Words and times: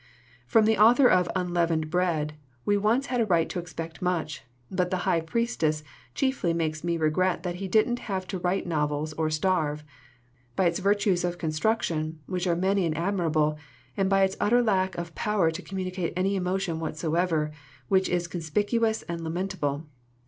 "From 0.47 0.65
the 0.65 0.79
author 0.79 1.07
of 1.07 1.29
Unleavened 1.35 1.91
Bread 1.91 2.33
we 2.65 2.75
once 2.75 3.05
had 3.05 3.21
a 3.21 3.25
right 3.27 3.47
to 3.49 3.59
expect 3.59 4.01
much. 4.01 4.43
But 4.71 4.89
The 4.89 5.05
High 5.05 5.21
Priestess 5.21 5.83
chiefly 6.15 6.53
makes 6.55 6.83
me 6.83 6.97
regret 6.97 7.43
that 7.43 7.57
he 7.57 7.67
didn't 7.67 7.99
have 8.09 8.25
to 8.29 8.39
write 8.39 8.65
novels 8.65 9.13
or 9.13 9.29
starve; 9.29 9.83
by 10.55 10.65
its 10.65 10.79
virtues 10.79 11.23
of 11.23 11.37
construction, 11.37 12.19
which 12.25 12.47
are 12.47 12.55
many 12.55 12.87
and 12.87 12.97
admirable, 12.97 13.59
and 13.95 14.09
by 14.09 14.23
its 14.23 14.35
utter 14.39 14.63
lack 14.63 14.95
of 14.97 15.13
power 15.13 15.51
to 15.51 15.61
communicate 15.61 16.13
any 16.15 16.35
emotion 16.35 16.79
whatsoever, 16.79 17.51
which 17.87 18.09
is 18.09 18.25
conspicuous 18.27 19.03
and 19.03 19.23
lamentable. 19.23 19.85